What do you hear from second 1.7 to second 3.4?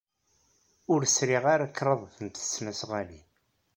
kraḍt n tesnasɣalin.